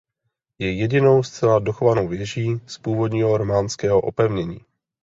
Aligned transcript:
Je 0.59 0.71
jedinou 0.73 1.23
zcela 1.23 1.59
dochovanou 1.59 2.07
věží 2.07 2.61
z 2.67 2.77
původního 2.77 3.37
románského 3.37 3.99
opevnění. 4.01 4.59